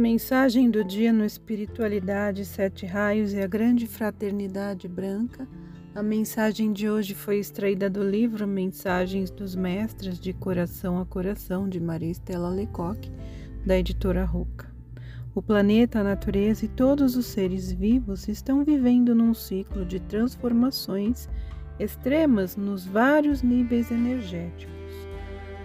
Mensagem 0.00 0.70
do 0.70 0.82
dia 0.82 1.12
no 1.12 1.26
Espiritualidade, 1.26 2.46
Sete 2.46 2.86
Raios 2.86 3.34
e 3.34 3.42
a 3.42 3.46
Grande 3.46 3.86
Fraternidade 3.86 4.88
Branca. 4.88 5.46
A 5.94 6.02
mensagem 6.02 6.72
de 6.72 6.88
hoje 6.88 7.14
foi 7.14 7.38
extraída 7.38 7.90
do 7.90 8.02
livro 8.02 8.48
Mensagens 8.48 9.30
dos 9.30 9.54
Mestres 9.54 10.18
de 10.18 10.32
Coração 10.32 10.98
a 10.98 11.04
Coração, 11.04 11.68
de 11.68 11.78
Maria 11.78 12.10
Estela 12.10 12.48
Lecoq, 12.48 13.12
da 13.66 13.76
editora 13.76 14.24
Roca. 14.24 14.74
O 15.34 15.42
planeta, 15.42 16.00
a 16.00 16.04
natureza 16.04 16.64
e 16.64 16.68
todos 16.68 17.14
os 17.14 17.26
seres 17.26 17.70
vivos 17.70 18.26
estão 18.26 18.64
vivendo 18.64 19.14
num 19.14 19.34
ciclo 19.34 19.84
de 19.84 20.00
transformações 20.00 21.28
extremas 21.78 22.56
nos 22.56 22.86
vários 22.86 23.42
níveis 23.42 23.90
energéticos. 23.90 24.79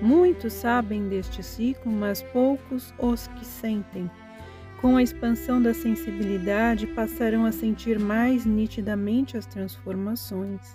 Muitos 0.00 0.54
sabem 0.54 1.08
deste 1.08 1.42
ciclo, 1.42 1.92
mas 1.92 2.22
poucos 2.22 2.94
os 2.98 3.26
que 3.28 3.44
sentem. 3.44 4.10
Com 4.80 4.96
a 4.96 5.02
expansão 5.02 5.60
da 5.60 5.74
sensibilidade, 5.74 6.86
passarão 6.86 7.44
a 7.44 7.52
sentir 7.52 7.98
mais 7.98 8.46
nitidamente 8.46 9.36
as 9.36 9.44
transformações. 9.44 10.74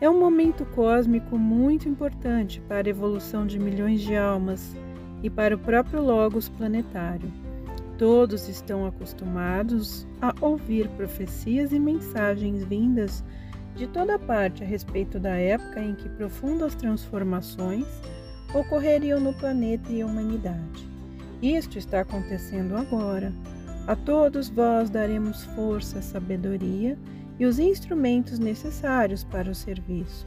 É 0.00 0.08
um 0.08 0.18
momento 0.18 0.64
cósmico 0.64 1.36
muito 1.36 1.86
importante 1.86 2.62
para 2.62 2.88
a 2.88 2.90
evolução 2.90 3.46
de 3.46 3.58
milhões 3.58 4.00
de 4.00 4.16
almas 4.16 4.74
e 5.22 5.28
para 5.28 5.54
o 5.54 5.58
próprio 5.58 6.02
Logos 6.02 6.48
planetário. 6.48 7.30
Todos 7.98 8.48
estão 8.48 8.86
acostumados 8.86 10.06
a 10.22 10.34
ouvir 10.40 10.88
profecias 10.88 11.70
e 11.72 11.78
mensagens 11.78 12.64
vindas 12.64 13.22
de 13.76 13.86
toda 13.86 14.18
parte 14.18 14.64
a 14.64 14.66
respeito 14.66 15.20
da 15.20 15.36
época 15.36 15.82
em 15.82 15.94
que 15.94 16.08
profundas 16.08 16.74
transformações 16.74 17.86
ocorreriam 18.54 19.20
no 19.20 19.32
planeta 19.32 19.92
e 19.92 20.02
a 20.02 20.06
humanidade. 20.06 20.88
Isto 21.42 21.78
está 21.78 22.00
acontecendo 22.00 22.76
agora. 22.76 23.32
A 23.86 23.96
todos 23.96 24.48
vós 24.48 24.90
daremos 24.90 25.44
força, 25.46 26.02
sabedoria 26.02 26.98
e 27.38 27.46
os 27.46 27.58
instrumentos 27.58 28.38
necessários 28.38 29.24
para 29.24 29.50
o 29.50 29.54
serviço. 29.54 30.26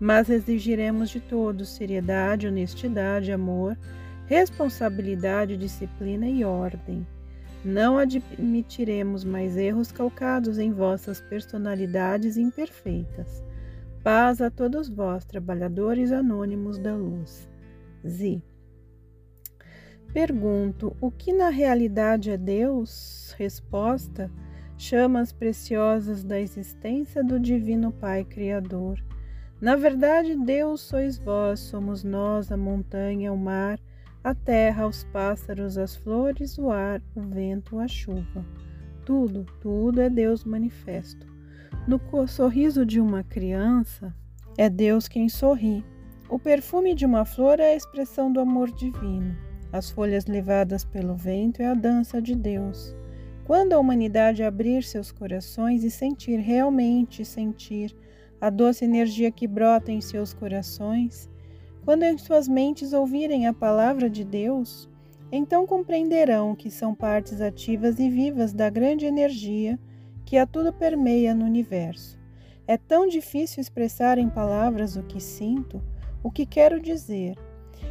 Mas 0.00 0.30
exigiremos 0.30 1.10
de 1.10 1.20
todos 1.20 1.68
seriedade, 1.68 2.46
honestidade, 2.46 3.30
amor, 3.30 3.76
responsabilidade, 4.26 5.56
disciplina 5.56 6.26
e 6.26 6.44
ordem. 6.44 7.06
Não 7.62 7.98
admitiremos 7.98 9.22
mais 9.22 9.56
erros 9.56 9.92
calcados 9.92 10.58
em 10.58 10.72
vossas 10.72 11.20
personalidades 11.20 12.38
imperfeitas. 12.38 13.44
Paz 14.02 14.40
a 14.40 14.50
todos 14.50 14.88
vós, 14.88 15.26
trabalhadores 15.26 16.10
anônimos 16.10 16.78
da 16.78 16.94
luz. 16.94 17.49
Z. 18.06 18.42
Pergunto: 20.12 20.96
o 21.00 21.10
que 21.10 21.32
na 21.32 21.50
realidade 21.50 22.30
é 22.30 22.36
Deus? 22.36 23.34
Resposta: 23.38 24.30
chamas 24.76 25.32
preciosas 25.32 26.24
da 26.24 26.40
existência 26.40 27.22
do 27.22 27.38
Divino 27.38 27.92
Pai 27.92 28.24
Criador. 28.24 29.02
Na 29.60 29.76
verdade, 29.76 30.34
Deus 30.36 30.80
sois 30.80 31.18
vós, 31.18 31.60
somos 31.60 32.02
nós, 32.02 32.50
a 32.50 32.56
montanha, 32.56 33.30
o 33.30 33.36
mar, 33.36 33.78
a 34.24 34.34
terra, 34.34 34.86
os 34.86 35.04
pássaros, 35.04 35.76
as 35.76 35.96
flores, 35.96 36.58
o 36.58 36.70
ar, 36.70 37.02
o 37.14 37.20
vento, 37.20 37.78
a 37.78 37.86
chuva. 37.86 38.44
Tudo, 39.04 39.44
tudo 39.60 40.00
é 40.00 40.08
Deus 40.08 40.44
manifesto. 40.44 41.26
No 41.86 42.00
sorriso 42.26 42.84
de 42.84 43.00
uma 43.00 43.22
criança, 43.22 44.14
é 44.56 44.68
Deus 44.68 45.08
quem 45.08 45.28
sorri. 45.28 45.84
O 46.30 46.38
perfume 46.38 46.94
de 46.94 47.04
uma 47.04 47.24
flor 47.24 47.58
é 47.58 47.72
a 47.72 47.76
expressão 47.76 48.32
do 48.32 48.38
amor 48.38 48.70
divino. 48.70 49.36
As 49.72 49.90
folhas 49.90 50.26
levadas 50.26 50.84
pelo 50.84 51.16
vento 51.16 51.60
é 51.60 51.66
a 51.66 51.74
dança 51.74 52.22
de 52.22 52.36
Deus. 52.36 52.94
Quando 53.44 53.72
a 53.72 53.80
humanidade 53.80 54.44
abrir 54.44 54.84
seus 54.84 55.10
corações 55.10 55.82
e 55.82 55.90
sentir 55.90 56.36
realmente 56.36 57.24
sentir 57.24 57.96
a 58.40 58.48
doce 58.48 58.84
energia 58.84 59.32
que 59.32 59.48
brota 59.48 59.90
em 59.90 60.00
seus 60.00 60.32
corações, 60.32 61.28
quando 61.84 62.04
em 62.04 62.16
suas 62.16 62.46
mentes 62.46 62.92
ouvirem 62.92 63.48
a 63.48 63.52
palavra 63.52 64.08
de 64.08 64.24
Deus, 64.24 64.88
então 65.32 65.66
compreenderão 65.66 66.54
que 66.54 66.70
são 66.70 66.94
partes 66.94 67.40
ativas 67.40 67.98
e 67.98 68.08
vivas 68.08 68.52
da 68.52 68.70
grande 68.70 69.04
energia 69.04 69.76
que 70.24 70.36
a 70.38 70.46
tudo 70.46 70.72
permeia 70.72 71.34
no 71.34 71.44
universo. 71.44 72.16
É 72.68 72.76
tão 72.76 73.08
difícil 73.08 73.60
expressar 73.60 74.16
em 74.16 74.28
palavras 74.28 74.94
o 74.94 75.02
que 75.02 75.18
sinto, 75.18 75.82
o 76.22 76.30
que 76.30 76.44
quero 76.44 76.80
dizer? 76.80 77.36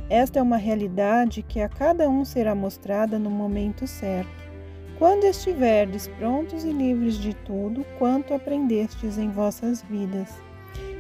Esta 0.10 0.40
é 0.40 0.42
uma 0.42 0.58
realidade 0.58 1.42
que 1.42 1.60
a 1.62 1.70
cada 1.70 2.10
um 2.10 2.24
será 2.24 2.54
mostrada 2.54 3.18
no 3.18 3.30
momento 3.30 3.88
certo, 3.88 4.30
quando 4.98 5.24
estiverdes 5.24 6.08
prontos 6.08 6.64
e 6.64 6.72
livres 6.72 7.18
de 7.18 7.34
tudo 7.34 7.86
quanto 7.98 8.34
aprendestes 8.34 9.18
em 9.18 9.30
vossas 9.30 9.82
vidas. 9.84 10.30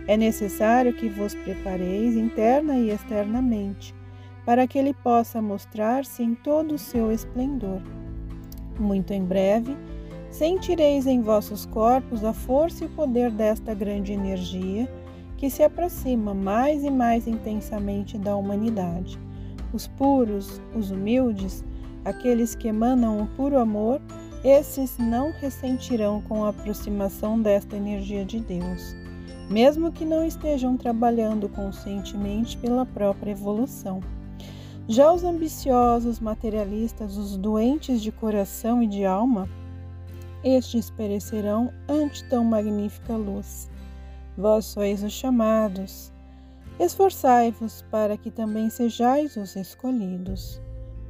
É 0.07 0.17
necessário 0.17 0.94
que 0.94 1.07
vos 1.07 1.35
prepareis 1.35 2.16
interna 2.16 2.78
e 2.78 2.90
externamente, 2.90 3.94
para 4.46 4.66
que 4.66 4.79
ele 4.79 4.94
possa 4.94 5.41
mostrar-se 5.41 6.23
em 6.23 6.34
todo 6.34 6.73
o 6.73 6.79
seu 6.79 7.11
esplendor. 7.11 7.81
Muito 8.79 9.13
em 9.13 9.23
breve, 9.23 9.78
sentireis 10.31 11.06
em 11.06 11.22
vossos 11.22 11.66
corpos 11.66 12.23
a 12.23 12.34
força 12.34 12.85
e 12.85 12.88
o 12.88 12.91
poder 12.91 13.29
desta 13.29 13.73
grande 13.75 14.13
energia 14.13 14.90
que 15.39 15.50
se 15.50 15.63
aproxima 15.63 16.33
mais 16.33 16.83
e 16.83 16.91
mais 16.91 17.25
intensamente 17.25 18.17
da 18.17 18.35
humanidade. 18.35 19.17
Os 19.72 19.88
puros, 19.88 20.61
os 20.75 20.91
humildes, 20.91 21.63
aqueles 22.03 22.55
que 22.55 22.67
emanam 22.67 23.22
o 23.22 23.27
puro 23.27 23.57
amor, 23.57 24.01
esses 24.44 24.97
não 24.97 25.31
ressentirão 25.31 26.22
com 26.23 26.44
a 26.44 26.49
aproximação 26.49 27.41
desta 27.41 27.78
energia 27.78 28.25
de 28.25 28.41
Deus, 28.41 28.94
mesmo 29.49 29.94
que 29.94 30.03
não 30.03 30.25
estejam 30.25 30.75
trabalhando 30.75 31.47
conscientemente 31.47 32.57
pela 32.57 32.85
própria 32.85 33.31
evolução. 33.31 34.01
Já 34.89 35.09
os 35.09 35.23
ambiciosos, 35.23 36.19
materialistas, 36.19 37.16
os 37.16 37.38
doentes 37.38 38.01
de 38.01 38.11
coração 38.11 38.83
e 38.83 38.88
de 38.88 39.05
alma, 39.05 39.47
estes 40.44 40.89
perecerão 40.89 41.72
ante 41.88 42.28
tão 42.28 42.44
magnífica 42.44 43.16
luz. 43.16 43.69
Vós 44.39 44.67
sois 44.67 45.03
os 45.03 45.11
chamados. 45.11 46.13
Esforçai-vos 46.79 47.81
para 47.91 48.16
que 48.16 48.31
também 48.31 48.69
sejais 48.69 49.35
os 49.35 49.53
escolhidos. 49.57 50.61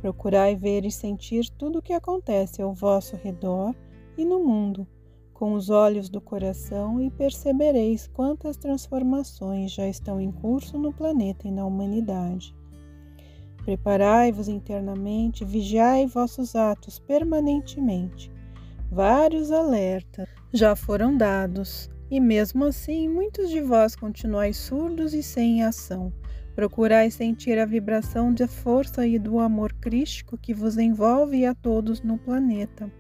Procurai 0.02 0.56
ver 0.56 0.84
e 0.84 0.90
sentir 0.90 1.48
tudo 1.52 1.78
o 1.78 1.82
que 1.82 1.94
acontece 1.94 2.60
ao 2.60 2.74
vosso 2.74 3.16
redor 3.18 3.76
e 4.18 4.26
no 4.26 4.40
mundo, 4.40 4.88
com 5.32 5.54
os 5.54 5.70
olhos 5.70 6.10
do 6.10 6.20
coração, 6.20 7.00
e 7.00 7.12
percebereis 7.12 8.08
quantas 8.08 8.58
transformações 8.58 9.74
já 9.74 9.88
estão 9.88 10.20
em 10.20 10.32
curso 10.32 10.80
no 10.80 10.92
planeta 10.92 11.48
e 11.48 11.52
na 11.52 11.64
humanidade. 11.68 12.56
Preparai-vos 13.64 14.48
internamente, 14.48 15.46
vigiai 15.46 16.08
vossos 16.08 16.56
atos 16.56 16.98
permanentemente. 16.98 18.32
Vários 18.92 19.52
alertas 19.52 20.28
já 20.52 20.76
foram 20.76 21.16
dados 21.16 21.92
e 22.10 22.20
mesmo 22.20 22.66
assim, 22.66 23.08
muitos 23.08 23.50
de 23.50 23.62
vós 23.62 23.96
continuais 23.96 24.58
surdos 24.58 25.14
e 25.14 25.22
sem 25.22 25.64
ação. 25.64 26.12
Procurai 26.56 27.10
sentir 27.10 27.58
a 27.58 27.66
vibração 27.66 28.34
da 28.34 28.48
força 28.48 29.06
e 29.06 29.20
do 29.20 29.40
amor 29.40 29.74
crístico 29.74 30.38
que 30.38 30.54
vos 30.54 30.78
envolve 30.78 31.46
a 31.46 31.54
todos 31.54 32.02
no 32.02 32.18
planeta. 32.18 32.92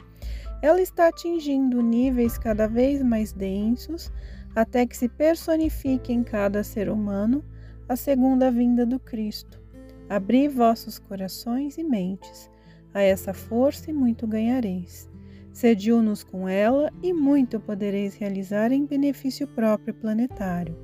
Ela 0.61 0.81
está 0.81 1.07
atingindo 1.07 1.81
níveis 1.81 2.37
cada 2.37 2.67
vez 2.67 3.01
mais 3.01 3.33
densos, 3.33 4.11
até 4.55 4.85
que 4.85 4.95
se 4.95 5.09
personifique 5.09 6.13
em 6.13 6.23
cada 6.23 6.63
ser 6.63 6.89
humano 6.89 7.43
a 7.87 7.95
segunda 7.95 8.51
vinda 8.51 8.85
do 8.85 8.99
Cristo. 8.99 9.59
Abri 10.07 10.47
vossos 10.47 10.99
corações 10.99 11.77
e 11.77 11.83
mentes 11.83 12.49
a 12.93 13.01
essa 13.01 13.33
força 13.33 13.89
e 13.89 13.93
muito 13.93 14.27
ganhareis. 14.27 15.08
Sede 15.51 15.91
unos 15.91 16.23
com 16.23 16.47
ela 16.47 16.91
e 17.03 17.13
muito 17.13 17.59
podereis 17.59 18.15
realizar 18.15 18.71
em 18.71 18.85
benefício 18.85 19.47
próprio 19.47 19.93
planetário. 19.93 20.75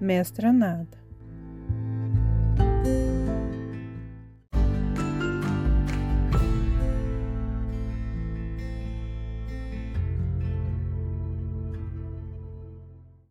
Mestra 0.00 0.52
Nada. 0.52 1.05